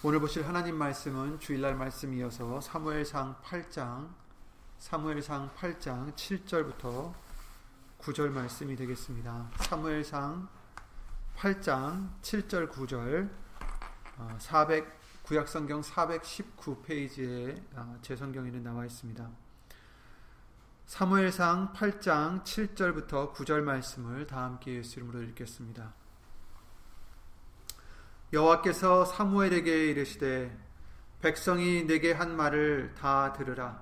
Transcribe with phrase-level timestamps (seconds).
[0.00, 4.08] 오늘 보실 하나님 말씀은 주일날 말씀이어서 사무엘상 8장
[4.78, 7.12] 사무엘상 8장 7절부터
[7.98, 9.50] 9절 말씀이 되겠습니다.
[9.56, 10.48] 사무엘상
[11.36, 13.28] 8장 7절 9절
[14.38, 14.86] 400
[15.24, 19.28] 구약성경 419페이지에 아, 제 성경에는 나와 있습니다.
[20.86, 25.97] 사무엘상 8장 7절부터 9절 말씀을 다 함께 예수 이름으로 읽겠습니다.
[28.32, 30.56] 여호와께서 사무엘에게 이르시되
[31.20, 33.80] 백성이 내게 한 말을 다 들으라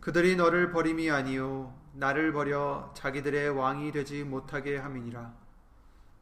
[0.00, 5.32] 그들이 너를 버림이 아니요 나를 버려 자기들의 왕이 되지 못하게 함이니라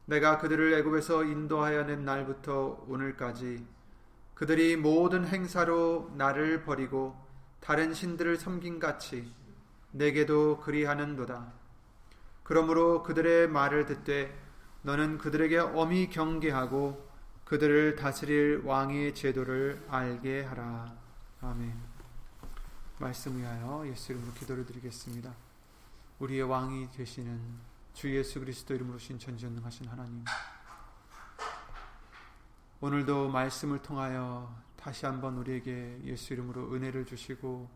[0.06, 3.66] 내가 그들을 애굽에서 인도하여 낸 날부터 오늘까지
[4.34, 7.16] 그들이 모든 행사로 나를 버리고
[7.60, 9.32] 다른 신들을 섬긴 같이
[9.92, 11.52] 내게도 그리하는도다.
[12.42, 14.36] 그러므로 그들의 말을 듣되
[14.82, 17.11] 너는 그들에게 엄히 경계하고
[17.52, 20.90] 그들을 다스릴 왕의 제도를 알게 하라.
[21.42, 21.78] 아멘.
[22.98, 25.34] 말씀 위하여 예수 이름으로 기도를 드리겠습니다.
[26.18, 27.38] 우리의 왕이 되시는
[27.92, 30.24] 주 예수 그리스도 이름으로 신천지전능하신 하나님.
[32.80, 37.68] 오늘도 말씀을 통하여 다시 한번 우리에게 예수 이름으로 은혜를 주시고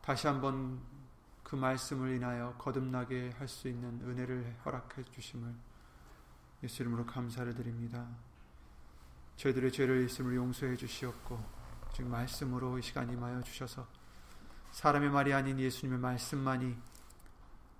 [0.00, 0.80] 다시 한번
[1.44, 5.54] 그 말씀을 인하여 거듭나게 할 수 있는 은혜를 허락해 주심을
[6.64, 8.08] 예수 이름으로 감사를 드립니다.
[9.42, 11.36] 저희들의 죄를 있음을 용서해 주시옵고
[11.92, 13.88] 지금 말씀으로 이 시간 임하여 주셔서
[14.70, 16.76] 사람의 말이 아닌 예수님의 말씀만이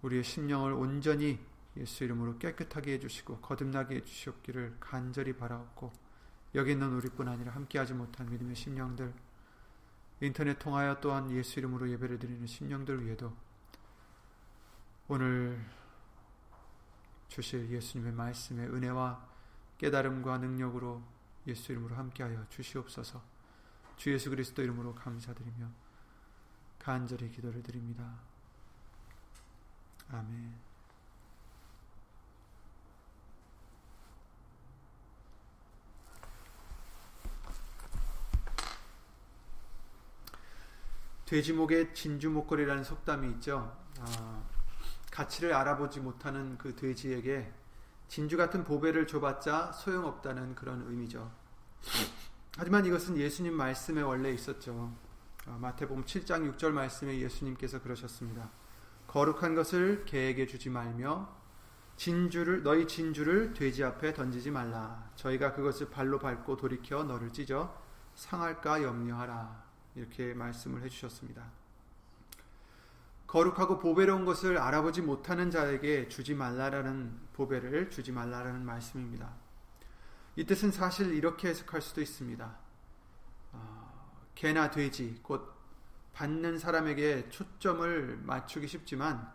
[0.03, 1.39] 우리의 심령을 온전히
[1.77, 5.93] 예수 이름으로 깨끗하게 해주시고 거듭나게 해주시옵기를 간절히 바라옵고
[6.57, 9.15] 여기 있는 우리뿐 아니라 함께하지 못한 믿음의 심령들
[10.21, 13.33] 인터넷 통하여 또한 예수 이름으로 예배를 드리는 심령들 위에도
[15.07, 15.65] 오늘
[17.29, 19.29] 주실 예수님의 말씀의 은혜와
[19.79, 23.23] 깨달음과 능력으로 예수 이름으로 함께하여 주시옵소서
[23.97, 25.69] 주 예수 그리스도 이름으로 감사드리며
[26.79, 28.19] 간절히 기도를 드립니다.
[30.11, 30.73] 아멘.
[41.25, 43.75] 돼지목에 진주 목걸이라는 속담이 있죠.
[44.01, 44.43] 아,
[45.11, 47.51] 가치를 알아보지 못하는 그 돼지에게
[48.13, 51.33] 진주 같은 보배를 줘봤자 소용없다는 그런 의미죠.
[52.59, 54.95] 하지만 이것은 예수님 말씀에 원래 있었죠.
[55.47, 58.51] 아, 마태복음 7장 6절 말씀에 예수님께서 그러셨습니다.
[59.07, 61.27] 거룩한 것을 개에게 주지 말며
[61.97, 65.11] 진주를 너희 진주를 돼지 앞에 던지지 말라.
[65.15, 67.75] 저희가 그것을 발로 밟고 돌이켜 너를 찢어
[68.15, 69.65] 상할까 염려하라.
[69.95, 71.62] 이렇게 말씀을 해 주셨습니다.
[73.33, 79.33] 거룩하고 보배로운 것을 알아보지 못하는 자에게 주지 말라라는 보배를 주지 말라라는 말씀입니다.
[80.37, 82.59] 이 뜻은 사실 이렇게 해석할 수도 있습니다.
[83.53, 85.51] 어, 개나 돼지, 곧
[86.13, 89.33] 받는 사람에게 초점을 맞추기 쉽지만,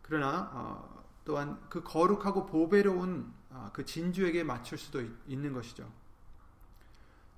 [0.00, 5.90] 그러나 어, 또한 그 거룩하고 보배로운 어, 그 진주에게 맞출 수도 있, 있는 것이죠.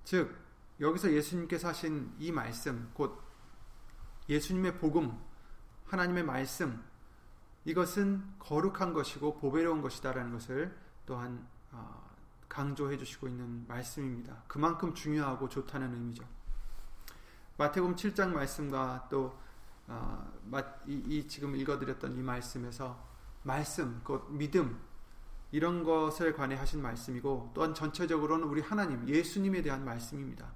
[0.05, 0.37] 즉,
[0.79, 3.19] 여기서 예수님께서 하신 이 말씀, 곧
[4.29, 5.32] 예수님의 복음,
[5.93, 6.83] 하나님의 말씀,
[7.67, 12.11] 이것은 거룩한 것이고 보배로운 것이다라는 것을 또한 어,
[12.49, 14.43] 강조해 주시고 있는 말씀입니다.
[14.49, 16.25] 그만큼 중요하고 좋다는 의미죠.
[17.59, 19.39] 마태복음 7장 말씀과 또
[19.87, 20.33] 어,
[21.29, 22.99] 지금 읽어드렸던 이 말씀에서
[23.43, 24.81] 말씀, 곧 믿음
[25.51, 30.51] 이런 것을 관해 하신 말씀이고 또한 전체적으로는 우리 하나님 예수님에 대한 말씀입니다.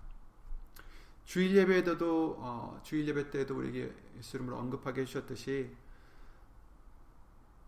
[1.26, 5.74] 주일 예배에도 어, 주일 예배 때도 우리에게 예수 이름으로 언급하게 해주셨듯이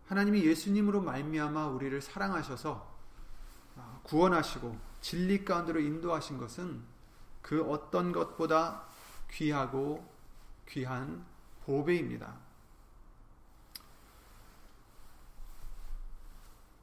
[0.07, 2.97] 하나님이 예수님으로 말미암아 우리를 사랑하셔서
[3.75, 6.81] 어, 구원하시고 진리 가운데로 인도하신 것은
[7.41, 8.85] 그 어떤 것보다
[9.29, 10.09] 귀하고
[10.67, 11.25] 귀한
[11.65, 12.37] 보배입니다.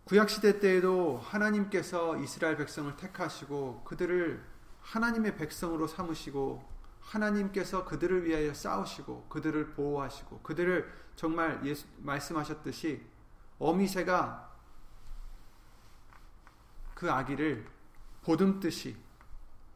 [0.04, 4.55] 구약 시대 때에도 하나님께서 이스라엘 백성을 택하시고 그들을
[4.86, 13.04] 하나님의 백성으로 삼으시고 하나님께서 그들을 위하여 싸우시고 그들을 보호하시고 그들을 정말 예수, 말씀하셨듯이
[13.58, 14.54] 어미새가
[16.94, 17.66] 그 아기를
[18.22, 18.96] 보듬듯이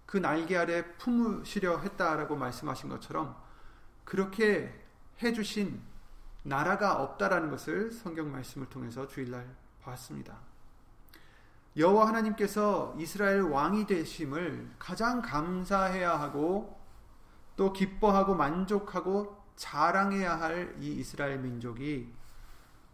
[0.06, 3.40] 그 날개 아래 품으시려 했다라고 말씀하신 것처럼
[4.04, 4.86] 그렇게
[5.22, 5.80] 해주신
[6.42, 10.49] 나라가 없다라는 것을 성경 말씀을 통해서 주일날 봤습니다.
[11.80, 16.78] 여호와 하나님께서 이스라엘 왕이 되심을 가장 감사해야 하고
[17.56, 22.12] 또 기뻐하고 만족하고 자랑해야 할 이 이스라엘 민족이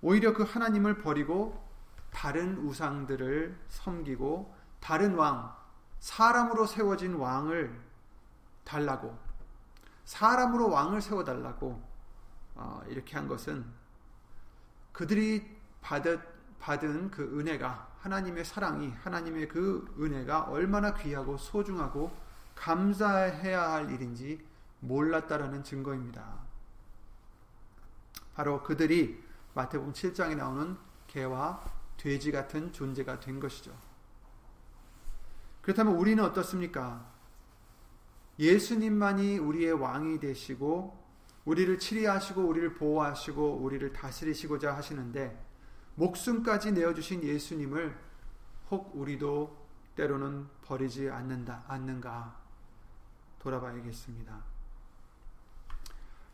[0.03, 1.65] 오히려 그 하나님을 버리고
[2.13, 5.53] 다른 우상들을 섬기고 다른 왕
[5.99, 7.81] 사람으로 세워진 왕을
[8.63, 9.19] 달라고
[10.05, 11.83] 사람으로 왕을 세워달라고
[12.55, 13.67] 어, 이렇게 한 것은
[14.93, 16.23] 그들이 받은,
[16.61, 22.13] 받은 그 은혜가 하나님의 사랑이 하나님의 그 은혜가 얼마나 귀하고 소중하고
[22.55, 24.41] 감사해야 할 일인지
[24.79, 26.25] 몰랐다라는 증거입니다.
[28.35, 29.23] 바로 그들이
[29.55, 30.77] 마태복음 7장에 나오는
[31.09, 31.65] 개와
[31.97, 33.73] 돼지 같은 존재가 된 것이죠.
[35.63, 37.11] 그렇다면 우리는 어떻습니까?
[38.39, 41.05] 예수님만이 우리의 왕이 되시고
[41.45, 45.45] 우리를 치리하시고 우리를 보호하시고 우리를 다스리시고자 하시는데
[45.97, 47.97] 목숨까지 내어주신 예수님을
[48.71, 49.67] 혹 우리도
[49.97, 52.37] 때로는 버리지 않는다 않는가
[53.39, 54.43] 돌아봐야겠습니다.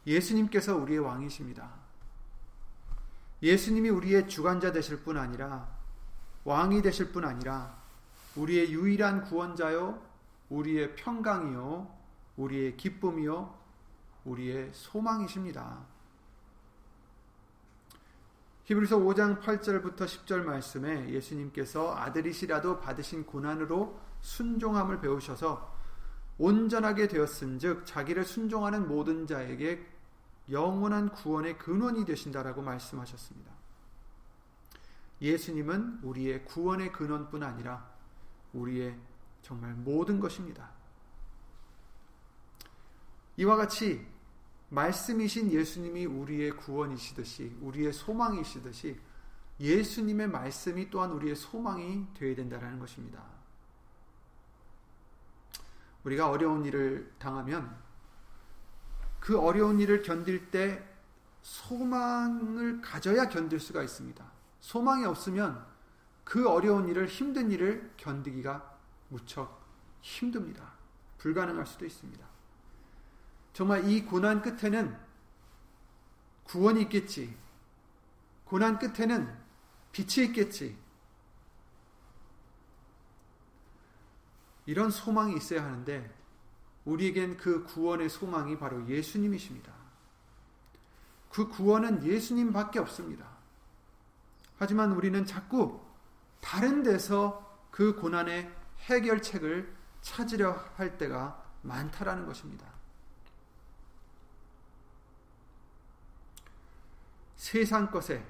[0.07, 1.71] 예수님께서 우리의 왕이십니다.
[3.43, 5.69] 예수님이 우리의 주관자 되실 뿐 아니라
[6.45, 7.81] 왕이 되실 뿐 아니라
[8.37, 10.13] 우리의 유일한 구원자요
[10.53, 11.91] 우리의 평강이요,
[12.37, 13.59] 우리의 기쁨이요,
[14.25, 15.87] 우리의 소망이십니다.
[18.73, 25.77] 히브리서 5장 8절부터 10절 말씀에 예수님께서 아들이시라도 받으신 고난으로 순종함을 배우셔서
[26.39, 29.87] 온전하게 되었은즉 자기를 순종하는 모든 자에게
[30.51, 33.53] 영원한 구원의 근원이 되신다라고 말씀하셨습니다.
[35.21, 37.91] 예수님은 우리의 구원의 근원뿐 아니라
[38.55, 38.99] 우리의
[39.43, 40.71] 정말 모든 것입니다.
[43.37, 44.07] 이와 같이
[44.73, 48.99] 말씀이신 예수님이 우리의 구원이시듯이 우리의 소망이시듯이
[49.61, 53.23] 예수님의 말씀이 또한 우리의 소망이 되어야 된다는 것입니다.
[56.05, 57.77] 우리가 어려운 일을 당하면
[59.21, 60.83] 그 어려운 일을 견딜 때
[61.43, 64.25] 소망을 가져야 견딜 수가 있습니다.
[64.61, 65.65] 소망이 없으면
[66.25, 68.79] 그 어려운 일을 힘든 일을 견디기가
[69.11, 69.63] 무척
[70.01, 70.73] 힘듭니다.
[71.19, 72.32] 불가능할 수도 있습니다.
[73.53, 74.97] 정말 이 고난 끝에는
[76.45, 77.37] 구원이 있겠지.
[78.45, 79.33] 고난 끝에는
[79.93, 80.77] 빛이 있겠지.
[84.67, 86.15] 이런 소망이 있어야 하는데
[86.85, 89.73] 우리에겐 그 구원의 소망이 바로 예수님이십니다.
[91.31, 93.27] 그 구원은 예수님밖에 없습니다.
[94.59, 95.81] 하지만 우리는 자꾸
[96.41, 102.72] 다른 데서 그 고난의 해결책을 찾으려 할 때가 많다라는 것입니다.
[107.43, 108.25] 세상 것에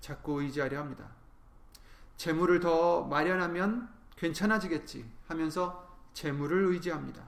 [0.00, 1.08] 자꾸 의지하려 합니다.
[2.16, 7.22] 재물을 더 마련하면 괜찮아지겠지 하면서 재물을 의지합니다.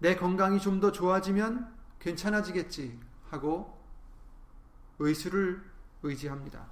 [0.00, 3.82] 내 건강이 좀 더 좋아지면 괜찮아지겠지 하고
[4.98, 5.64] 의술을
[6.02, 6.66] 의지합니다.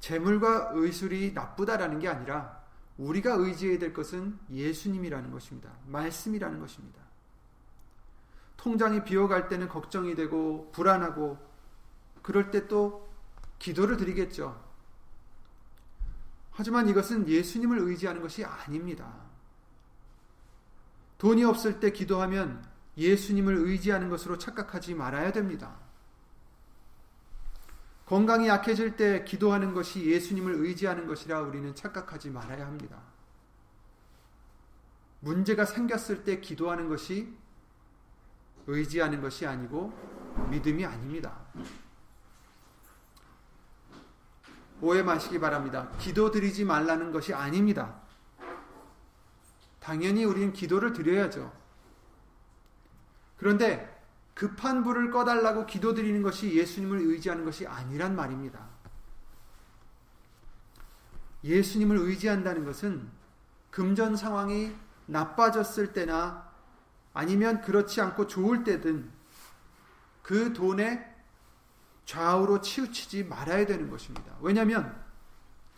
[0.00, 2.61] 재물과 의술이 나쁘다라는 게 아니라
[3.06, 5.70] 우리가 의지해야 될 것은 예수님이라는 것입니다.
[5.86, 7.02] 말씀이라는 것입니다.
[8.56, 11.38] 통장이 비어갈 때는 걱정이 되고 불안하고
[12.22, 13.10] 그럴 때 또
[13.58, 14.60] 기도를 드리겠죠.
[16.52, 19.12] 하지만 이것은 예수님을 의지하는 것이 아닙니다.
[21.18, 22.64] 돈이 없을 때 기도하면
[22.96, 25.81] 예수님을 의지하는 것으로 착각하지 말아야 됩니다.
[28.06, 32.98] 건강이 약해질 때 기도하는 것이 예수님을 의지하는 것이라 우리는 착각하지 말아야 합니다.
[35.20, 37.32] 문제가 생겼을 때 기도하는 것이
[38.66, 39.92] 의지하는 것이 아니고
[40.50, 41.38] 믿음이 아닙니다.
[44.80, 45.90] 오해 마시기 바랍니다.
[45.98, 48.00] 기도 드리지 말라는 것이 아닙니다.
[49.78, 51.52] 당연히 우리는 기도를 드려야죠.
[53.36, 53.91] 그런데
[54.34, 58.66] 급한 불을 꺼달라고 기도드리는 것이 예수님을 의지하는 것이 아니란 말입니다.
[61.44, 63.08] 예수님을 의지한다는 것은
[63.70, 64.74] 금전 상황이
[65.06, 66.50] 나빠졌을 때나
[67.14, 69.10] 아니면 그렇지 않고 좋을 때든
[70.22, 71.12] 그 돈에
[72.04, 74.36] 좌우로 치우치지 말아야 되는 것입니다.
[74.40, 74.94] 왜냐하면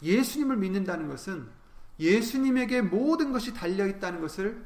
[0.03, 1.49] 예수님을 믿는다는 것은
[1.99, 4.65] 예수님에게 모든 것이 달려 있다는 것을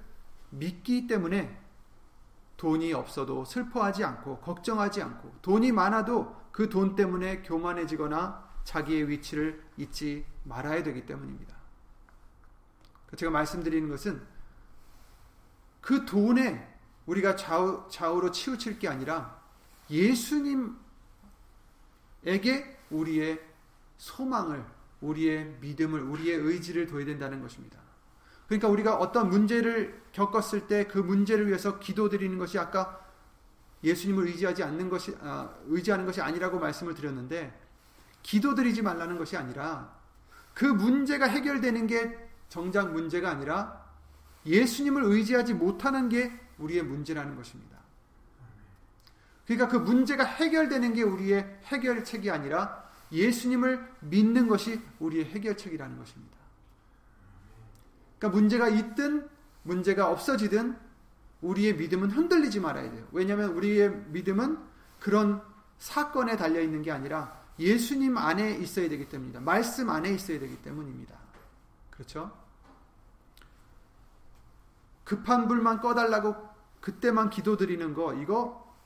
[0.51, 1.68] 믿기 때문에
[2.59, 10.27] 돈이 없어도 슬퍼하지 않고 걱정하지 않고 돈이 많아도 그 돈 때문에 교만해지거나 자기의 위치를 잊지
[10.43, 11.57] 말아야 되기 때문입니다.
[13.17, 14.21] 제가 말씀드리는 것은
[15.81, 19.41] 그 돈에 우리가 좌우, 좌우로 치우칠 게 아니라
[19.89, 20.77] 예수님에게
[22.91, 23.41] 우리의
[23.97, 24.67] 소망을,
[25.01, 27.88] 우리의 믿음을, 우리의 의지를 둬야 된다는 것입니다.
[28.49, 33.07] 그러니까 우리가 어떤 문제를 겪었을 때 그 문제를 위해서 기도드리는 것이 아까
[33.85, 37.57] 예수님을 의지하지 않는 것이 아, 의지하는 것이 아니라고 말씀을 드렸는데
[38.23, 39.97] 기도드리지 말라는 것이 아니라
[40.55, 43.87] 그 문제가 해결되는 게 정작 문제가 아니라
[44.47, 47.79] 예수님을 의지하지 못하는 게 우리의 문제라는 것입니다.
[49.47, 56.38] 그러니까 그 문제가 해결되는 게 우리의 해결책이 아니라 예수님을 믿는 것이 우리의 해결책이라는 것입니다.
[58.19, 59.29] 그러니까 문제가 있든
[59.63, 60.77] 문제가 없어지든
[61.41, 63.07] 우리의 믿음은 흔들리지 말아야 돼요.
[63.13, 64.59] 왜냐하면 우리의 믿음은
[64.99, 65.43] 그런
[65.79, 69.41] 사건에 달려 있는 게 아니라 예수님 안에 있어야 되기 때문입니다.
[69.41, 71.17] 말씀 안에 있어야 되기 때문입니다.
[71.91, 72.37] 그렇죠?
[75.05, 76.49] 급한 불만 꺼달라고
[76.81, 78.77] 그때만 기도 드리는 거, 이거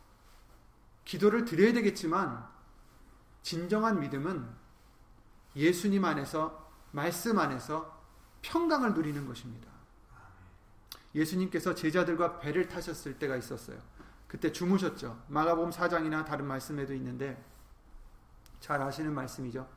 [1.04, 2.46] 기도를 드려야 되겠지만,
[3.42, 4.48] 진정한 믿음은
[5.56, 8.01] 예수님 안에서, 말씀 안에서
[8.42, 9.70] 평강을 누리는 것입니다.
[11.14, 13.78] 예수님께서 제자들과 배를 타셨을 때가 있었어요.
[14.26, 15.24] 그때 주무셨죠.
[15.28, 17.42] 마가복음 4장이나 다른 말씀에도 있는데
[18.60, 19.68] 잘 아시는 말씀이죠.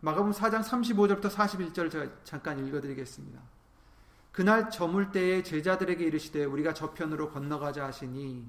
[0.00, 3.40] 마가복음 4장 35절부터 41절 제가 잠깐 읽어 드리겠습니다.
[4.32, 8.48] 그날 저물 때에 제자들에게 이르시되 우리가 저편으로 건너가자 하시니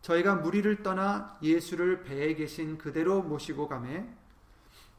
[0.00, 4.08] 저희가 무리를 떠나 예수를 배에 계신 그대로 모시고 가매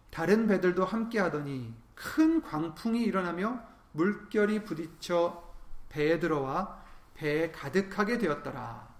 [0.09, 3.59] 다른 배들도 함께 하더니 큰 광풍이 일어나며
[3.93, 5.43] 물결이 부딪혀
[5.89, 6.83] 배에 들어와
[7.13, 8.93] 배에 가득하게 되었더라.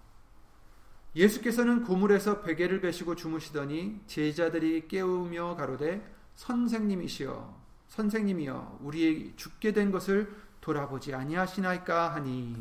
[1.15, 6.03] 예수께서는 고물에서 베개를 베시고 주무시더니 제자들이 깨우며 가로되
[6.35, 12.55] 선생님이시여 선생님이여 우리의 죽게 된 것을 돌아보지 아니하시나이까 하니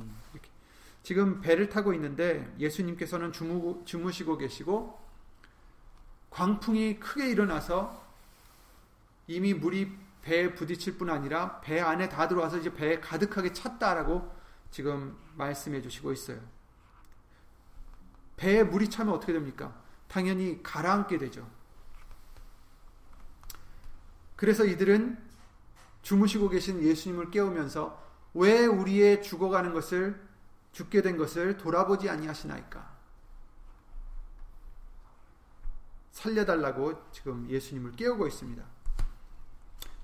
[1.03, 5.01] 지금 배를 타고 있는데 예수님께서는 주무, 주무시고 계시고
[6.31, 8.03] 광풍이 크게 일어나서
[9.27, 9.91] 이미 물이
[10.23, 14.33] 배에 부딪힐 뿐 아니라 배 안에 다 들어와서 이제 배에 가득하게 찼다라고
[14.71, 16.41] 지금 말씀해 주시고 있어요.
[18.37, 19.81] 배에 물이 차면 어떻게 됩니까?
[20.09, 21.49] 당연히 가라앉게 되죠.
[24.37, 25.19] 그래서 이들은
[26.03, 28.03] 주무시고 계신 예수님을 깨우면서
[28.35, 30.21] 왜 우리의 죽어가는 것을
[30.73, 32.93] 죽게 된 것을 돌아보지 아니하시나이까?
[36.13, 38.65] 살려달라고 지금 예수님을 깨우고 있습니다.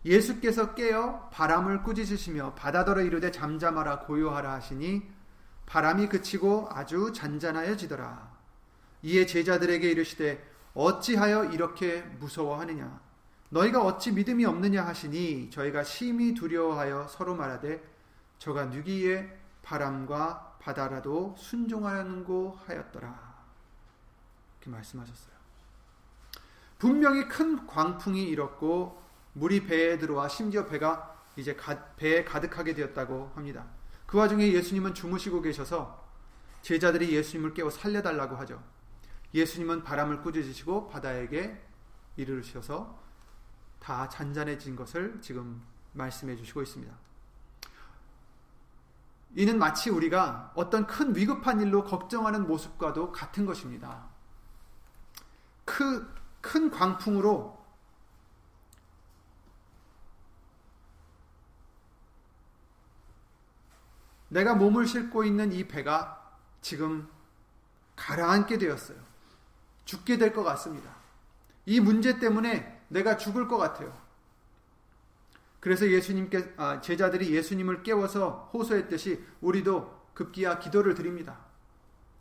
[0.09, 5.03] 예수께서 깨어 바람을 꾸짖으시며 바다더러 이르되 잠잠하라 고요하라 하시니
[5.67, 8.33] 바람이 그치고 아주 잔잔하여지더라.
[9.03, 13.00] 이에 제자들에게 이르시되 어찌하여 이렇게 무서워하느냐
[13.50, 17.83] 너희가 어찌 믿음이 없느냐 하시니 저희가 심히 두려워하여 서로 말하되
[18.38, 23.37] 저가 누기에 바람과 바다라도 순종하는고 하였더라.
[24.57, 25.37] 이렇게 말씀하셨어요.
[26.79, 29.08] 분명히 큰 광풍이 일었고
[29.38, 31.57] 물이 배에 들어와 심지어 배가 이제
[31.97, 33.66] 배에 가득하게 되었다고 합니다.
[34.07, 36.07] 그 와중에 예수님은 주무시고 계셔서
[36.62, 38.62] 제자들이 예수님을 깨워 살려달라고 하죠.
[39.35, 41.62] 예수님은 바람을 꾸짖으시고 바다에게
[42.16, 42.99] 이르셔서
[43.78, 46.92] 다 잔잔해진 것을 지금 말씀해 주시고 있습니다.
[49.37, 54.09] 이는 마치 우리가 어떤 큰 위급한 일로 걱정하는 모습과도 같은 것입니다.
[55.64, 57.58] 그 큰 광풍으로
[64.28, 67.08] 내가 몸을 싣고 있는 이 배가 지금
[67.97, 68.99] 가라앉게 되었어요.
[69.85, 70.94] 죽게 될 것 같습니다.
[71.66, 73.92] 이 문제 때문에 내가 죽을 것 같아요.
[75.61, 81.38] 그래서 예수님께 아, 제자들이 예수님을 깨워서 호소했듯이 우리도 급기야 기도를 드립니다.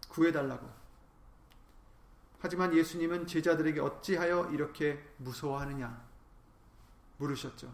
[0.10, 0.68] 구해달라고.
[2.40, 6.06] 하지만 예수님은 제자들에게 어찌하여 이렇게 무서워하느냐
[7.18, 7.72] 물으셨죠.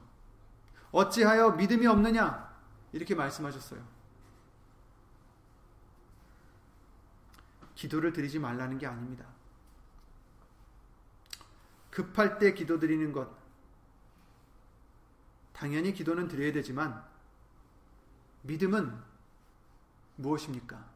[0.92, 2.54] 어찌하여 믿음이 없느냐
[2.94, 3.93] 이렇게 말씀하셨어요.
[7.84, 9.26] 기도를 드리지 말라는 게 아닙니다.
[11.90, 13.30] 급할 때 기도 드리는 것.
[15.52, 17.04] 당연히 기도는 드려야 되지만,
[18.44, 18.98] 믿음은
[20.16, 20.90] 무엇입니까?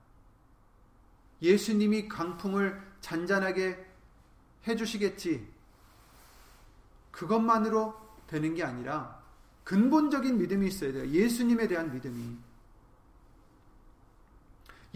[1.42, 3.86] 예수님이 강풍을 잔잔하게
[4.66, 5.46] 해주시겠지.
[7.12, 9.22] 그것만으로 되는 게 아니라
[9.66, 11.06] 근본적인 믿음이 있어야 돼요.
[11.10, 12.38] 예수님에 대한 믿음이.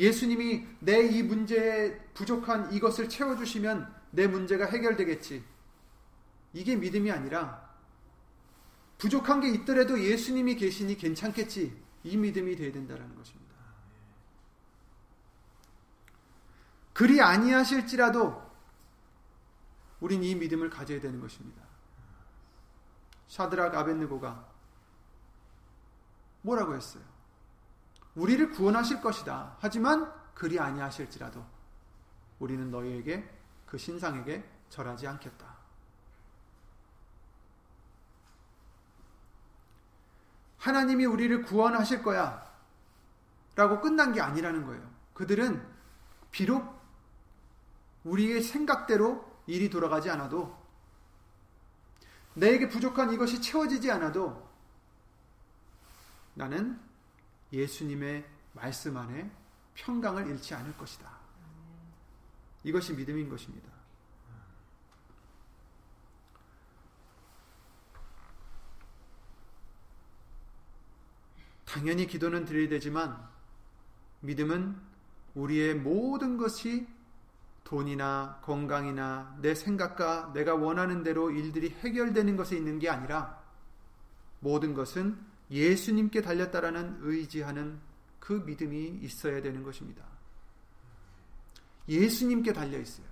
[0.02, 5.46] 예수님이 내 이 문제에 부족한 이것을 채워주시면 내 문제가 해결되겠지.
[6.54, 7.70] 이게 믿음이 아니라
[8.98, 11.80] 부족한 게 있더라도 예수님이 계시니 괜찮겠지.
[12.04, 13.56] 이 믿음이 되어야 된다는 것입니다.
[16.94, 18.42] 그리 아니하실지라도
[20.00, 21.62] 우린 이 믿음을 가져야 되는 것입니다.
[23.28, 24.50] 샤드락 아벤느고가
[26.42, 27.11] 뭐라고 했어요?
[28.16, 29.58] 우리를 구원하실 것이다.
[29.60, 31.46] 하지만 그리 아니하실지라도
[32.40, 33.30] 우리는 너희에게
[33.66, 35.56] 그 신상에게 절하지 않겠다.
[40.58, 42.50] 하나님이 우리를 구원하실 거야.
[43.56, 44.90] 라고 끝난 게 아니라는 거예요.
[45.14, 45.66] 그들은
[46.32, 46.80] 비록
[48.04, 50.60] 우리의 생각대로 일이 돌아가지 않아도
[52.34, 54.50] 내게 부족한 이것이 채워지지 않아도
[56.34, 56.80] 나는
[57.52, 59.30] 예수님의 말씀 안에
[59.76, 61.10] 평강을 잃지 않을 것이다.
[62.64, 63.70] 이것이 믿음인 것입니다.
[71.66, 73.18] 당연히 기도는 드려야 되지만
[74.20, 74.78] 믿음은
[75.36, 76.88] 우리의 모든 것이
[77.64, 83.42] 돈이나 건강이나 내 생각과 내가 원하는 대로 일들이 해결되는 것에 있는 게 아니라
[84.42, 87.80] 모든 것은 예수님께 달렸다라는 의지하는
[88.20, 90.04] 그 믿음이 있어야 되는 것입니다.
[91.90, 93.06] 예수님께 달려 있어요.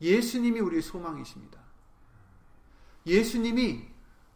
[0.00, 1.60] 예수님이 우리의 소망이십니다.
[3.06, 3.88] 예수님이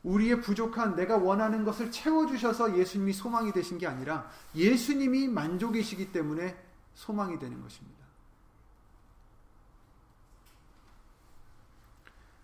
[0.02, 6.62] 우리의 부족한 내가 원하는 것을 채워주셔서 예수님이 소망이 되신 게 아니라 예수님이 만족이시기 때문에
[6.94, 8.04] 소망이 되는 것입니다.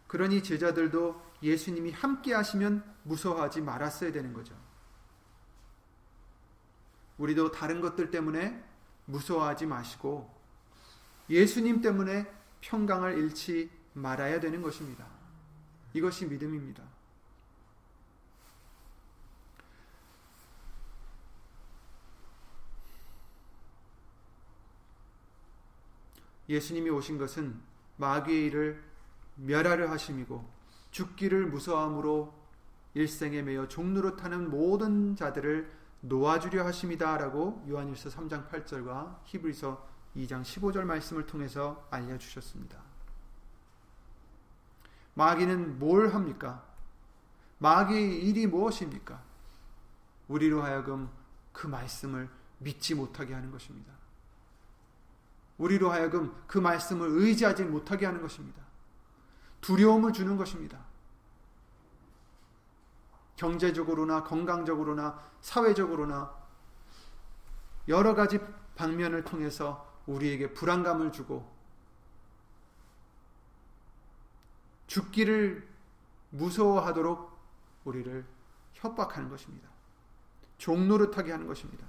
[0.06, 4.54] 그러니 제자들도 예수님이 함께 하시면 무서워하지 말았어야 되는 거죠.
[7.18, 8.62] 우리도 다른 것들 때문에
[9.06, 10.34] 무서워하지 마시고
[11.28, 12.30] 예수님 때문에
[12.60, 15.06] 평강을 잃지 말아야 되는 것입니다.
[15.92, 16.82] 이것이 믿음입니다.
[26.48, 27.60] 예수님이 오신 것은
[27.96, 28.82] 마귀의 일을
[29.36, 30.59] 멸하려 하심이고
[30.90, 32.34] 죽기를 무서함으로
[32.94, 35.70] 일생에 매여 종로로 타는 모든 자들을
[36.02, 42.80] 놓아주려 하심이다라고 요한일서 3장 8절과 히브리서 2장 15절 말씀을 통해서 알려주셨습니다.
[45.14, 46.64] 마귀는 뭘 합니까?
[47.58, 49.22] 마귀의 일이 무엇입니까?
[50.28, 51.10] 우리로 하여금
[51.52, 53.92] 그 말씀을 믿지 못하게 하는 것입니다.
[55.58, 58.62] 우리로 하여금 그 말씀을 의지하지 못하게 하는 것입니다.
[59.60, 60.78] 두려움을 주는 것입니다.
[63.36, 66.34] 경제적으로나 건강적으로나 사회적으로나
[67.88, 68.38] 여러 가지
[68.76, 71.50] 방면을 통해서 우리에게 불안감을 주고
[74.86, 75.66] 죽기를
[76.30, 77.30] 무서워하도록
[77.84, 78.26] 우리를
[78.74, 79.68] 협박하는 것입니다.
[80.58, 81.86] 종노릇하게 하는 것입니다.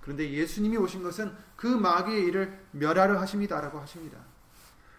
[0.00, 4.18] 그런데 예수님이 오신 것은 그 마귀의 일을 멸하려 하십니다라고 하십니다.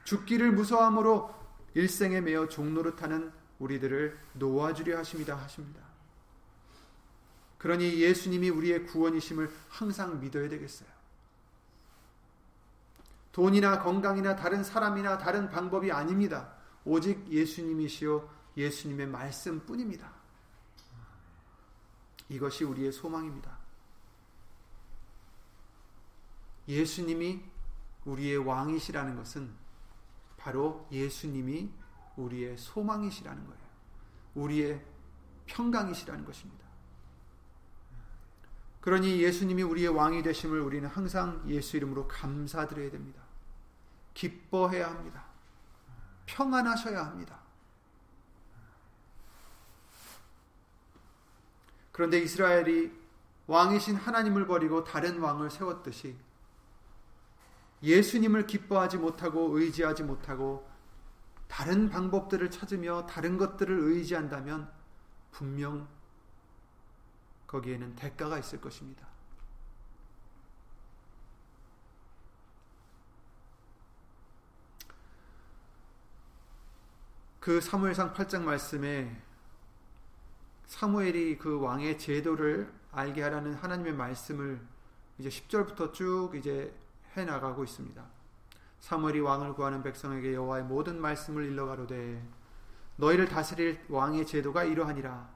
[0.03, 1.34] 죽기를 무서함으로
[1.78, 5.80] 일생에 매여 종노릇하는 우리들을 놓아주려 하십니다 하십니다.
[7.60, 10.90] 그러니 예수님이 우리의 구원이심을 항상 믿어야 되겠어요.
[13.32, 16.52] 돈이나 건강이나 다른 사람이나 다른 방법이 아닙니다.
[16.84, 20.12] 오직 예수님이시요 예수님의 말씀뿐입니다.
[22.30, 23.56] 이것이 우리의 소망입니다.
[26.68, 27.44] 예수님이
[28.06, 29.66] 우리의 왕이시라는 것은
[30.48, 31.70] 바로 예수님이
[32.16, 33.62] 우리의 소망이시라는 거예요.
[34.36, 34.82] 우리의
[35.46, 36.66] 평강이시라는 것입니다.
[38.80, 43.22] 그러니 예수님이 우리의 왕이 되심을 우리는 항상 예수 이름으로 감사드려야 됩니다.
[44.14, 45.26] 기뻐해야 합니다.
[46.28, 47.40] 평안하셔야 합니다.
[51.92, 52.98] 그런데 이스라엘이
[53.48, 56.16] 왕이신 하나님을 버리고 다른 왕을 세웠듯이
[57.84, 60.68] 예수님을 기뻐하지 못하고 의지하지 못하고
[61.48, 64.70] 다른 방법들을 찾으며 다른 것들을 의지한다면
[65.32, 65.88] 분명
[67.46, 69.08] 거기에는 대가가 있을 것입니다.
[77.40, 79.22] 그 사무엘상 8장 말씀에
[80.66, 84.60] 사무엘이 그 왕의 제도를 알게 하라는 하나님의 말씀을
[85.18, 86.76] 이제 10절부터 쭉 이제
[87.17, 88.03] 해 나가고 있습니다.
[88.80, 92.23] 사무엘이 왕을 구하는 백성에게 여호와의 모든 말씀을 일러 가로되
[92.97, 95.30] 너희를 다스릴 왕의 제도가 이러하니라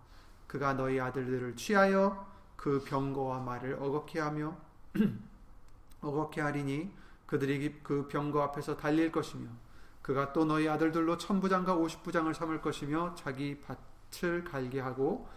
[0.47, 4.55] 그가 너희 아들들을 취하여 그 병거와 말을 어겁게 하며
[6.01, 6.93] 어겁게 하리니
[7.25, 9.49] 그들이 그 병거 앞에서 달릴 것이며
[10.01, 15.29] 그가 또 너희 아들들로 천부장과 오십부장을 삼을 것이며 자기 밭을 갈게 하고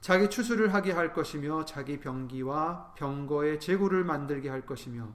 [0.00, 5.08] 자기 추수를 하게 할 것이며 자기 병기와 병거의 제구를 만들게 할 것이며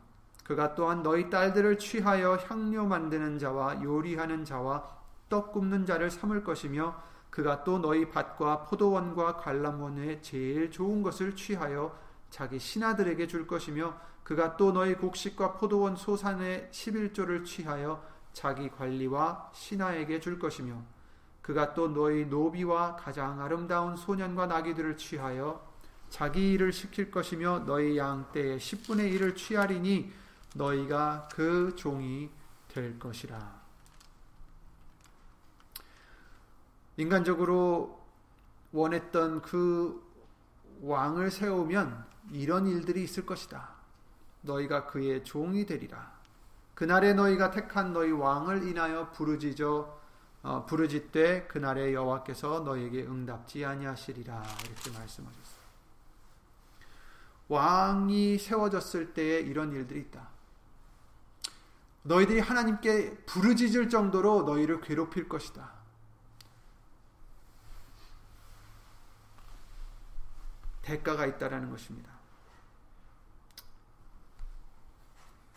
[0.48, 4.82] 그가 또한 너희 딸들을 취하여 향료 만드는 자와 요리하는 자와
[5.28, 6.96] 떡 굽는 자를 삼을 것이며
[7.30, 11.94] 그가 또 너희 밭과 포도원과 관람원의 제일 좋은 것을 취하여
[12.30, 20.22] 자기 신하들에게 줄 것이며 그가 또 너희 곡식과 포도원 소산의 11조를 취하여 자기 관리와 신하에게
[20.22, 20.82] 줄 것이며
[21.42, 25.62] 그가 또 너희 노비와 가장 아름다운 소년과 나귀들을 취하여
[26.10, 32.30] 자기 일을 시킬 것이며 너희 양 떼의 10분의 1을 취하리니 너희가 그 종이
[32.68, 33.62] 될 것이라.
[36.98, 38.02] 인간적으로
[38.72, 40.04] 원했던 그
[40.82, 43.70] 왕을 세우면 이런 일들이 있을 것이다.
[44.42, 46.18] 너희가 그의 종이 되리라.
[46.74, 49.98] 그날에 너희가 택한 너희 왕을 인하여 부르짖어
[50.44, 55.58] 어, 부르짖되 그날에 여호와께서 너희에게 응답지 아니하시리라 이렇게 말씀하셨어요.
[57.50, 60.37] 왕이 세워졌을 때에 이런 일들이 있다.
[62.08, 65.74] 너희들이 하나님께 부르짖을 정도로 너희를 괴롭힐 것이다.
[70.82, 72.10] 대가가 있다라는 것입니다.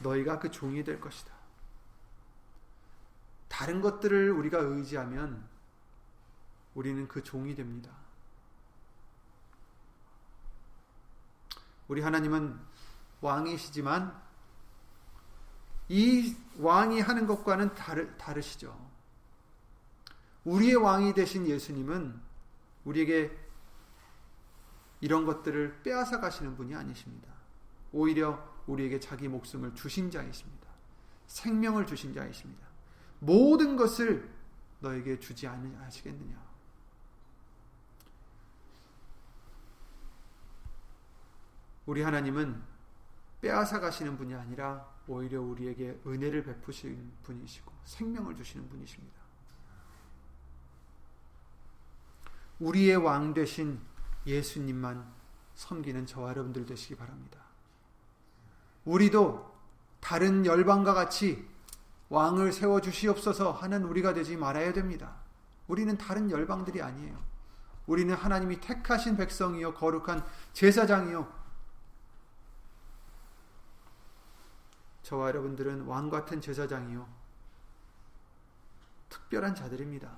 [0.01, 1.33] 너희가 그 종이 될 것이다.
[3.47, 5.49] 다른 것들을 우리가 의지하면
[6.75, 7.93] 우리는 그 종이 됩니다.
[11.87, 12.59] 우리 하나님은
[13.21, 14.30] 왕이시지만
[15.91, 18.79] 이 왕이 하는 것과는 다르, 다르시죠.
[20.45, 22.21] 우리의 왕이 되신 예수님은
[22.85, 23.37] 우리에게
[25.01, 27.29] 이런 것들을 빼앗아 가시는 분이 아니십니다.
[27.91, 30.69] 오히려 우리에게 자기 목숨을 주신 자이십니다.
[31.27, 32.69] 생명을 주신 자이십니다.
[33.19, 34.33] 모든 것을
[34.79, 36.41] 너에게 주지 않으시겠느냐.
[41.87, 42.63] 우리 하나님은
[43.41, 49.21] 빼앗아 가시는 분이 아니라 오히려 우리에게 은혜를 베푸신 분이시고 생명을 주시는 분이십니다.
[52.61, 53.81] 우리의 왕 되신
[54.25, 55.13] 예수님만
[55.55, 57.41] 섬기는 저와 여러분들 되시기 바랍니다.
[58.85, 59.53] 우리도
[59.99, 61.49] 다른 열방과 같이
[62.09, 65.17] 왕을 세워 주시옵소서 하는 우리가 되지 말아야 됩니다.
[65.67, 67.19] 우리는 다른 열방들이 아니에요.
[67.87, 71.40] 우리는 하나님이 택하신 백성이요 거룩한 제사장이요
[75.11, 77.05] 저와 여러분들은 왕 같은 제사장이요.
[79.09, 80.17] 특별한 자들입니다.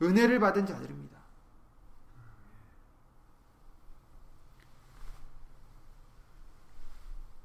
[0.00, 1.18] 은혜를 받은 자들입니다.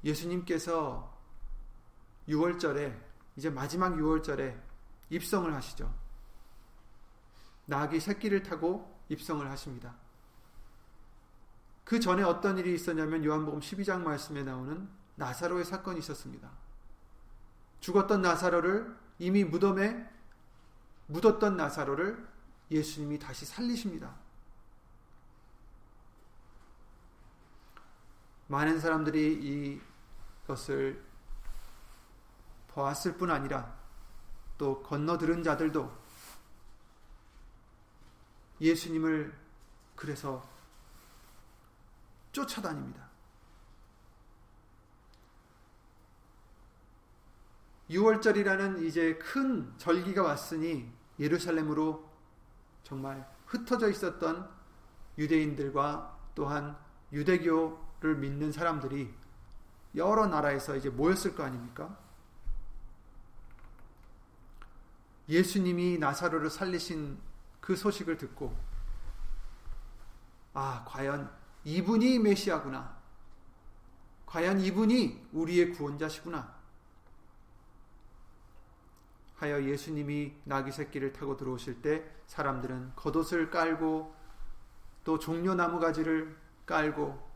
[0.04, 1.12] 예수님께서
[2.28, 2.96] 6월절에
[3.34, 4.56] 이제 마지막 6월절에
[5.10, 5.92] 입성을 하시죠.
[7.66, 9.96] 나귀 새끼를 타고 입성을 하십니다.
[11.82, 16.50] 그 전에 어떤 일이 있었냐면 요한복음 12장 말씀에 나오는 나사로의 사건이 있었습니다.
[17.80, 20.08] 죽었던 나사로를 이미 무덤에
[21.06, 22.28] 묻었던 나사로를
[22.70, 24.14] 예수님이 다시 살리십니다.
[28.46, 29.80] 많은 사람들이
[30.44, 31.02] 이것을
[32.68, 33.74] 보았을 뿐 아니라
[34.58, 35.92] 또 건너 들은 자들도
[38.60, 39.36] 예수님을
[39.96, 40.46] 그래서
[42.32, 43.11] 쫓아다닙니다.
[47.92, 52.10] 6월절이라는 이제 큰 절기가 왔으니 예루살렘으로
[52.82, 54.48] 정말 흩어져 있었던
[55.18, 56.76] 유대인들과 또한
[57.12, 59.12] 유대교를 믿는 사람들이
[59.94, 61.98] 여러 나라에서 이제 모였을 거 아닙니까?
[65.28, 67.18] 예수님이 나사로를 살리신
[67.60, 68.56] 그 소식을 듣고
[70.54, 71.30] 아, 과연
[71.64, 72.96] 이분이 메시아구나.
[74.26, 76.61] 과연 이분이 우리의 구원자시구나.
[79.42, 84.14] 하여 예수님이 나귀 새끼를 타고 들어오실 때 사람들은 겉옷을 깔고
[85.02, 87.32] 또 종려나무 가지를 깔고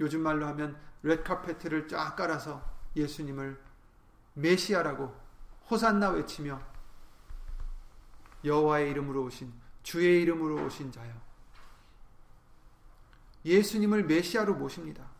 [0.00, 2.64] 요즘 말로 하면 레드카페트를 쫙 깔아서
[2.96, 3.60] 예수님을
[4.32, 5.14] 메시아라고
[5.70, 6.58] 호산나 외치며
[8.46, 11.12] 여호와의 이름으로 오신 주의 이름으로 오신 자요
[13.44, 15.10] 예수님을 메시아로 모십니다.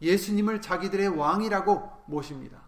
[0.00, 2.62] 예수님을 자기들의 왕이라고 모십니다.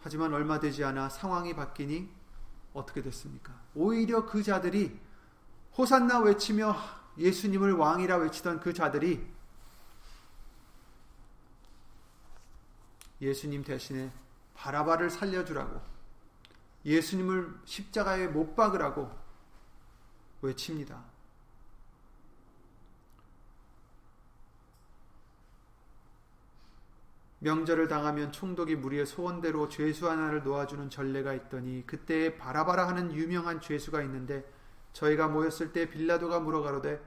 [0.00, 2.08] 하지만 얼마 되지 않아 상황이 바뀌니
[2.72, 3.52] 어떻게 됐습니까?
[3.74, 4.98] 오히려 그 자들이
[5.76, 6.76] 호산나 외치며
[7.18, 9.26] 예수님을 왕이라 외치던 그 자들이
[13.20, 14.12] 예수님 대신에
[14.54, 15.80] 바라바를 살려주라고
[16.84, 19.10] 예수님을 십자가에 못 박으라고
[20.40, 21.17] 외칩니다.
[27.40, 34.02] 명절을 당하면 총독이 무리의 소원대로 죄수 하나를 놓아주는 전례가 있더니 그때 바라바라 하는 유명한 죄수가
[34.02, 34.44] 있는데
[34.92, 37.00] 저희가 모였을 때 빌라도가 물어가로되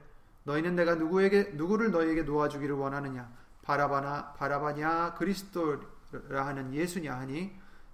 [0.44, 3.30] 너희는 내가 누구에게 누구를 너희에게 놓아주기를 원하느냐?
[3.62, 7.14] 바라바나 바라바냐 그리스도라 하는 예수냐?
[7.14, 7.52] 하니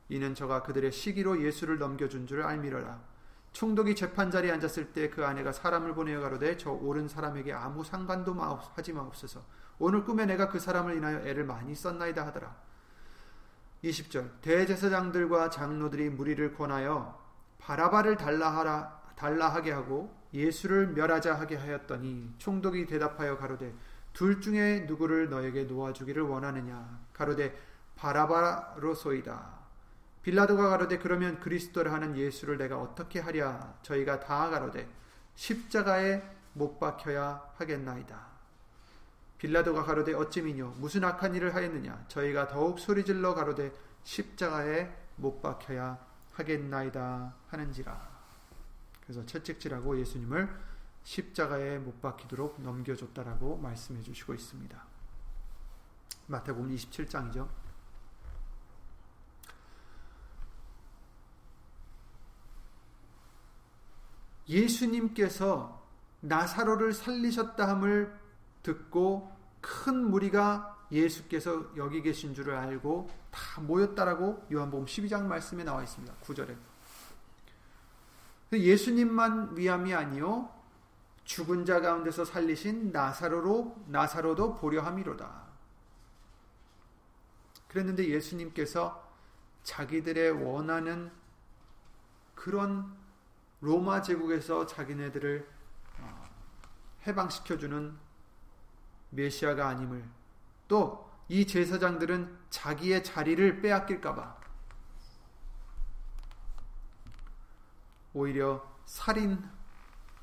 [0.09, 3.01] 이는 저가 그들의 시기로 예수를 넘겨준 줄 알미러라.
[3.53, 8.35] 총독이 재판 자리에 앉았을 때 그 아내가 사람을 보내어 가로되 저 옳은 사람에게 아무 상관도
[8.35, 9.43] 하지 마옵소서
[9.79, 12.57] 오늘 꿈에 내가 그 사람을 인하여 애를 많이 썼나이다 하더라.
[13.85, 17.19] 20절 대제사장들과 장로들이 무리를 권하여
[17.59, 23.75] 바라바를 달라하라 달라하게 하고 예수를 멸하자 하게 하였더니 총독이 대답하여 가로되
[24.13, 27.01] 둘 중에 누구를 너에게 놓아 주기를 원하느냐?
[27.13, 27.57] 가로되
[27.97, 29.59] 바라바로소이다.
[30.23, 33.79] 빌라도가 가로되 그러면 그리스도를 하는 예수를 내가 어떻게 하랴?
[33.83, 34.89] 저희가 다 가로되
[35.35, 38.28] 십자가에 못 박혀야 하겠나이다
[39.39, 43.73] 빌라도가 가로되 어찌미뇨 무슨 악한 일을 하였느냐 저희가 더욱 소리질러 가로되
[44.03, 45.99] 십자가에 못 박혀야
[46.33, 48.19] 하겠나이다 하는지라
[49.03, 50.69] 그래서 채찍질하고 예수님을
[51.03, 54.85] 십자가에 못 박히도록 넘겨줬다라고 말씀해 주시고 있습니다.
[56.27, 57.49] 마태복음 27장이죠.
[64.47, 65.83] 예수님께서
[66.21, 68.15] 나사로를 살리셨다 함을
[68.63, 76.15] 듣고 큰 무리가 예수께서 여기 계신 줄을 알고 다 모였다라고 요한복음 12장 말씀에 나와 있습니다.
[76.23, 76.57] 9절에.
[78.53, 80.51] 예수님만 위함이 아니요
[81.25, 85.49] 죽은 자 가운데서 살리신 나사로로 나사로도 보려 함이로다.
[87.69, 89.07] 그랬는데 예수님께서
[89.63, 91.11] 자기들의 원하는
[92.35, 92.97] 그런
[93.61, 95.47] 로마 제국에서 자기네들을
[95.99, 96.25] 어,
[97.07, 98.08] 해방시켜주는
[99.11, 100.05] 메시아가 아님을
[100.69, 104.39] 또 이 제사장들은 자기의 자리를 빼앗길까봐
[108.15, 109.47] 오히려 살인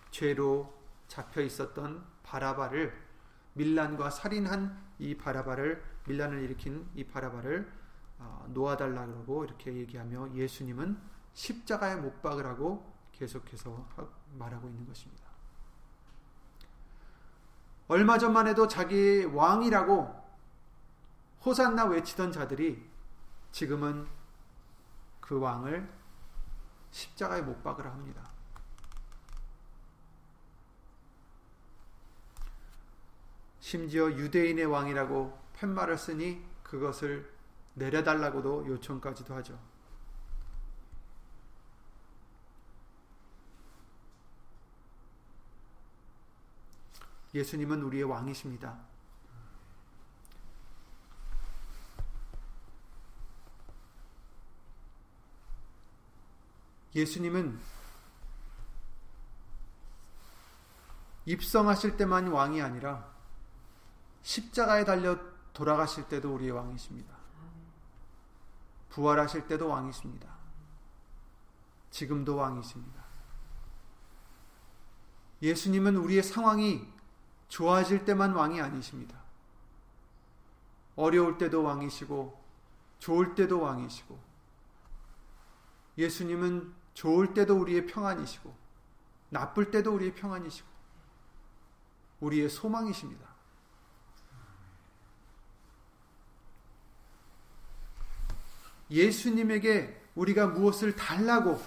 [0.09, 0.73] 죄로
[1.07, 3.05] 잡혀 있었던 바라바를
[3.53, 7.71] 밀란과 살인한 이 바라바를 밀란을 일으킨 이 바라바를
[8.17, 10.97] 어, 놓아달라 그러고 이렇게 얘기하며 예수님은
[11.33, 13.87] 십자가에 못 박으라고 계속해서
[14.33, 15.24] 말하고 있는 것입니다.
[17.87, 20.23] 얼마 전만 해도 자기 왕이라고
[21.45, 22.83] 호산나 외치던 자들이
[23.51, 24.07] 지금은
[25.19, 25.87] 그 왕을
[26.89, 28.31] 십자가에 못 박으라 합니다.
[33.59, 37.31] 심지어 유대인의 왕이라고 팻말을 쓰니 그것을
[37.73, 39.59] 내려달라고도 요청까지도 하죠.
[47.35, 48.79] 예수님은 우리의 왕이십니다.
[56.95, 57.59] 예수님은
[61.25, 63.13] 입성하실 때만 왕이 아니라
[64.21, 65.19] 십자가에 달려
[65.51, 67.13] 돌아가실 때도 우리의 왕이십니다.
[68.91, 70.33] 부활하실 때도 왕이십니다.
[71.91, 73.03] 지금도 왕이십니다.
[75.41, 76.94] 예수님은 우리의 상황이
[77.55, 79.17] 좋아질 때만 왕이 아니십니다.
[80.97, 82.43] 어려울 때도 왕이시고,
[82.99, 84.19] 좋을 때도 왕이시고,
[85.97, 88.53] 예수님은 좋을 때도 우리의 평안이시고,
[89.29, 90.67] 나쁠 때도 우리의 평안이시고,
[92.19, 93.25] 우리의 소망이십니다.
[98.91, 101.61] 예수님에게 우리가 무엇을 달라고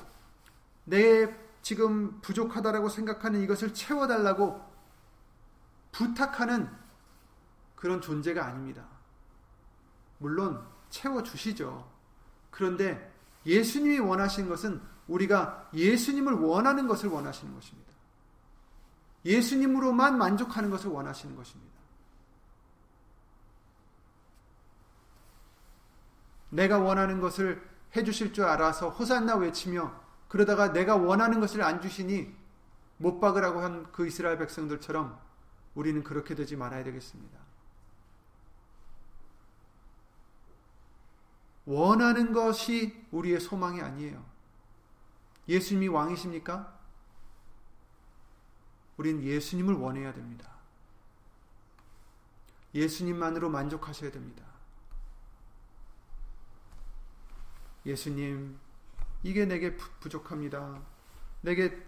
[0.85, 4.68] 내 지금 부족하다라고 생각하는 이것을 채워달라고
[5.93, 6.71] 부탁하는
[7.75, 8.85] 그런 존재가 아닙니다.
[10.19, 11.89] 물론 채워주시죠.
[12.51, 13.13] 그런데
[13.47, 17.93] 예수님이 원하시는 것은 우리가 예수님을 원하는 것을 원하시는 것입니다.
[19.25, 21.79] 예수님으로만 만족하는 것을 원하시는 것입니다.
[26.51, 29.93] 내가 원하는 것을 해주실 줄 알아서 호산나 외치며
[30.29, 32.35] 그러다가 내가 원하는 것을 안 주시니
[32.99, 35.19] 못 박으라고 한 그 이스라엘 백성들처럼
[35.79, 37.39] 우리는 그렇게 되지 말아야 되겠습니다.
[41.67, 44.25] 원하는 것이 우리의 소망이 아니에요.
[45.47, 46.77] 예수님이 왕이십니까?
[48.97, 50.51] 우린 예수님을 원해야 됩니다.
[52.75, 54.45] 예수님만으로 만족하셔야 됩니다.
[57.87, 58.59] 예수님,
[59.23, 60.83] 이게 내게 부족합니다.
[61.43, 61.88] 내게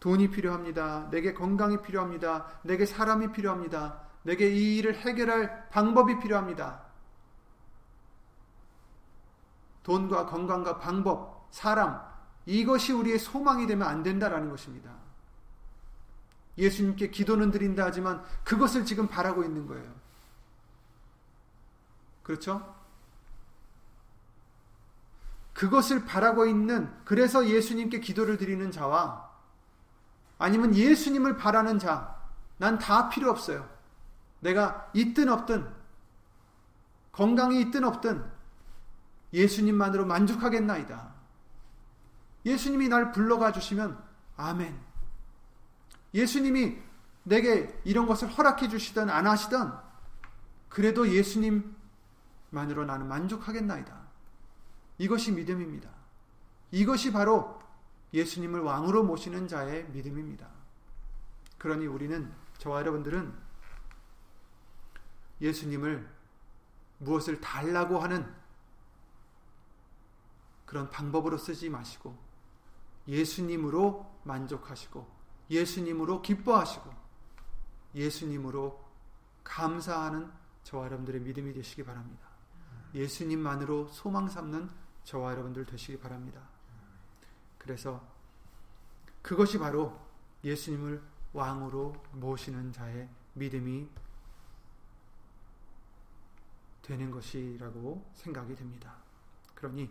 [0.00, 1.08] 돈이 필요합니다.
[1.10, 2.46] 내게 건강이 필요합니다.
[2.62, 4.00] 내게 사람이 필요합니다.
[4.22, 6.80] 내게 이 일을 해결할 방법이 필요합니다.
[9.82, 12.00] 돈과 건강과 방법, 사람,
[12.46, 14.90] 이것이 우리의 소망이 되면 안 된다라는 것입니다.
[16.58, 19.90] 예수님께 기도는 드린다 하지만 그것을 지금 바라고 있는 거예요.
[22.22, 22.74] 그렇죠?
[25.54, 29.27] 그것을 바라고 있는 그래서 예수님께 기도를 드리는 자와
[30.38, 32.16] 아니면 예수님을 바라는 자,
[32.58, 33.68] 난 다 필요 없어요.
[34.40, 35.68] 내가 있든 없든
[37.12, 38.24] 건강이 있든 없든
[39.32, 41.12] 예수님만으로 만족하겠나이다.
[42.46, 44.00] 예수님이 날 불러가 주시면
[44.36, 44.78] 아멘.
[46.14, 46.78] 예수님이
[47.24, 49.72] 내게 이런 것을 허락해 주시든 안 하시든
[50.68, 53.98] 그래도 예수님만으로 나는 만족하겠나이다.
[54.98, 55.90] 이것이 믿음입니다.
[56.70, 57.57] 이것이 바로
[58.12, 60.48] 예수님을 왕으로 모시는 자의 믿음입니다.
[61.58, 63.32] 그러니 우리는 저와 여러분들은
[65.40, 66.08] 예수님을
[66.98, 68.32] 무엇을 달라고 하는
[70.66, 72.16] 그런 방법으로 쓰지 마시고
[73.06, 75.06] 예수님으로 만족하시고
[75.50, 76.90] 예수님으로 기뻐하시고
[77.94, 78.84] 예수님으로
[79.44, 80.30] 감사하는
[80.64, 82.28] 저와 여러분들의 믿음이 되시기 바랍니다.
[82.94, 84.68] 예수님만으로 소망 삼는
[85.04, 86.42] 저와 여러분들 되시기 바랍니다.
[87.68, 88.02] 그래서
[89.20, 90.00] 그것이 바로
[90.42, 91.02] 예수님을
[91.34, 93.86] 왕으로 모시는 자의 믿음이
[96.80, 98.94] 되는 것이라고 생각이 됩니다.
[99.54, 99.90] 그러니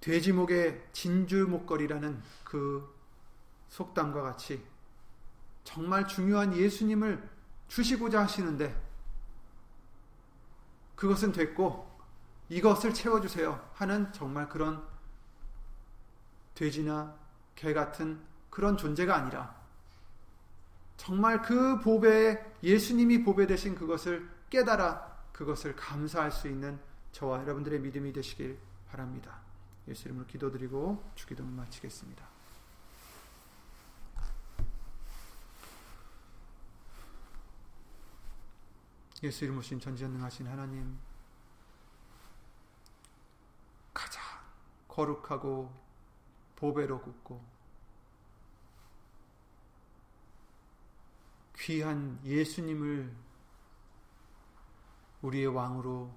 [0.00, 2.94] 돼지목의 진주 목걸이라는 그
[3.70, 4.62] 속담과 같이
[5.64, 7.30] 정말 중요한 예수님을
[7.68, 8.78] 주시고자 하시는데
[10.96, 11.98] 그것은 됐고
[12.50, 14.95] 이것을 채워주세요 하는 정말 그런
[16.56, 17.14] 돼지나
[17.54, 19.54] 개 같은 그런 존재가 아니라
[20.96, 26.80] 정말 그 보배에 예수님이 보배 되신 그것을 깨달아 그것을 감사할 수 있는
[27.12, 29.38] 저와 여러분들의 믿음이 되시길 바랍니다.
[29.86, 32.26] 예수 이름으로 기도드리고 주기도를 마치겠습니다.
[39.22, 40.98] 예수 이름 오신 전지전능하신 하나님
[43.92, 44.22] 가장
[44.88, 45.85] 거룩하고
[46.56, 47.56] 보배로 굽고
[51.58, 53.14] 귀한 예수님을
[55.22, 56.14] 우리의 왕으로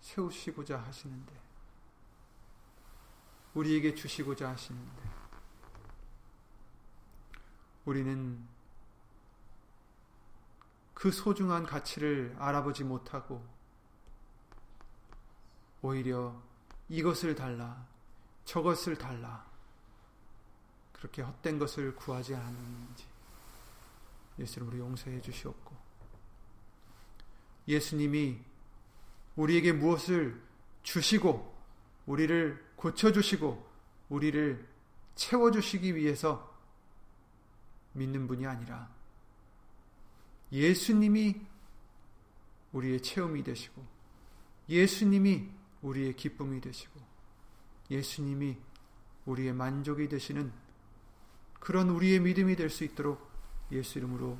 [0.00, 1.32] 세우시고자 하시는데
[3.54, 5.02] 우리에게 주시고자 하시는데
[7.84, 8.46] 우리는
[10.92, 13.44] 그 소중한 가치를 알아보지 못하고
[15.80, 16.42] 오히려
[16.88, 17.86] 이것을 달라
[18.44, 19.47] 저것을 달라
[20.98, 23.06] 그렇게 헛된 것을 구하지 않았는지
[24.38, 25.76] 예수님 우리 용서해 주시옵고
[27.66, 28.38] 예수님이
[29.36, 30.40] 우리에게 무엇을
[30.82, 31.56] 주시고
[32.06, 33.68] 우리를 고쳐 주시고
[34.08, 34.66] 우리를
[35.14, 36.56] 채워 주시기 위해서
[37.92, 38.88] 믿는 분이 아니라
[40.50, 41.40] 예수님이
[42.72, 43.84] 우리의 체험이 되시고
[44.68, 45.48] 예수님이
[45.82, 47.00] 우리의 기쁨이 되시고
[47.90, 48.56] 예수님이
[49.26, 50.52] 우리의 만족이 되시는
[51.60, 53.28] 그런 우리의 믿음이 될 수 있도록
[53.72, 54.38] 예수 이름으로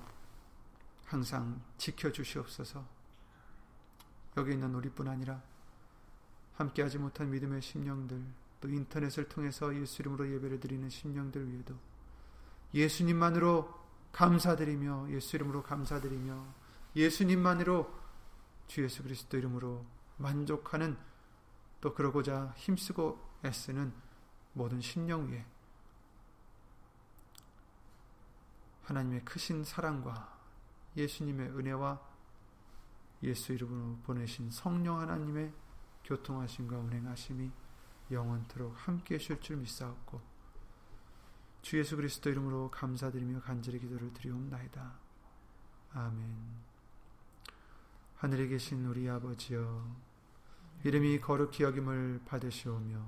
[1.05, 2.85] 항상 지켜주시옵소서.
[4.37, 5.43] 여기 있는 우리뿐 아니라
[6.55, 8.23] 함께하지 못한 믿음의 심령들,
[8.61, 11.75] 또 인터넷을 통해서 예수 이름으로 예배를 드리는 심령들 위에도
[12.75, 13.73] 예수님만으로
[14.13, 16.47] 감사드리며 예수 이름으로 감사드리며
[16.97, 17.99] 예수님만으로
[18.67, 19.85] 주 예수 그리스도 이름으로
[20.17, 20.97] 만족하는
[21.81, 23.93] 또 그러고자 힘쓰고 애쓰는
[24.53, 25.45] 모든 심령 위에
[28.89, 30.35] 하나님의 크신 사랑과
[30.97, 32.01] 예수님의 은혜와
[33.23, 35.53] 예수 이름으로 보내신 성령 하나님의
[36.05, 37.51] 교통하심과 운행하심이
[38.11, 40.23] 영원토록 함께 하실 줄 믿사옵고
[41.61, 44.93] 주 예수 그리스도 이름으로 감사드리며 간절히 기도를 드리옵나이다.
[45.93, 46.69] 아멘.
[48.17, 49.97] 하늘에 계신 우리 아버지여
[50.85, 53.07] 이름이 거룩히 여김을 받으시오며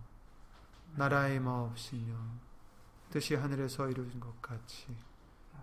[0.97, 2.15] 나라의 마옵시며
[3.09, 4.95] 뜻이 하늘에서 이루어진 것 같이